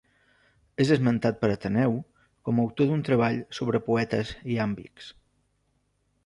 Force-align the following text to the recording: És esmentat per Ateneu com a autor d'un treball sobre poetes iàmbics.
És 0.85 0.93
esmentat 0.93 1.35
per 1.43 1.49
Ateneu 1.55 1.93
com 2.49 2.61
a 2.61 2.63
autor 2.65 2.89
d'un 2.93 3.05
treball 3.11 3.37
sobre 3.59 3.83
poetes 3.91 4.33
iàmbics. 4.55 5.13